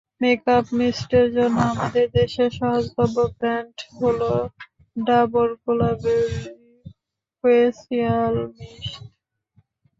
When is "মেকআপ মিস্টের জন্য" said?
0.21-1.57